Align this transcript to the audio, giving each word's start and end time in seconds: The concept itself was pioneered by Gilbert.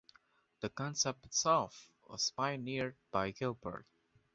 The 0.61 0.69
concept 0.71 1.27
itself 1.27 1.91
was 2.09 2.31
pioneered 2.31 2.95
by 3.11 3.29
Gilbert. 3.29 3.85